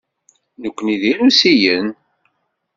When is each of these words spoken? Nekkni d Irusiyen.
Nekkni 0.61 0.95
d 1.01 1.03
Irusiyen. 1.11 1.87